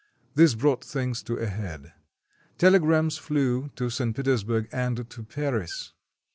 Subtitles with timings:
[0.33, 1.93] This brought things to a head.
[2.57, 4.15] Telegrams flew to St.
[4.15, 5.93] Petersburg and to Paris.